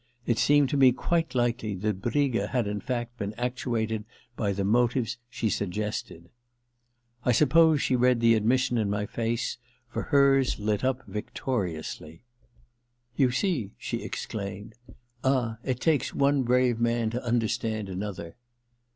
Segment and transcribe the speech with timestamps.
[0.25, 4.03] It seemed to me quite likely that Briga had in fact been actuated
[4.35, 6.31] by the motives she suggested.
[7.23, 12.23] I suppose she read the admission in my face, for hers lit up victoriously.
[12.67, 13.73] * You see?
[13.75, 14.73] * she exclaimed.
[15.03, 18.37] * Ah, it takes one brave man to understand another.'